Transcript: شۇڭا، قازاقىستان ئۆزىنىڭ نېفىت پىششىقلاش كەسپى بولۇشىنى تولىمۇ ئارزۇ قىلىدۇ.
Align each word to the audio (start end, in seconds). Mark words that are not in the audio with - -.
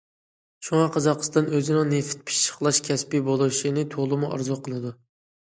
شۇڭا، 0.69 0.85
قازاقىستان 0.95 1.51
ئۆزىنىڭ 1.57 1.91
نېفىت 1.91 2.23
پىششىقلاش 2.31 2.81
كەسپى 2.89 3.23
بولۇشىنى 3.29 3.87
تولىمۇ 3.95 4.33
ئارزۇ 4.33 4.61
قىلىدۇ. 4.65 4.97